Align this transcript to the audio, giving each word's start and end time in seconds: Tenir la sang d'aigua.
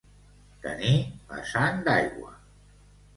Tenir 0.61 0.93
la 1.33 1.43
sang 1.49 1.77
d'aigua. 1.89 2.33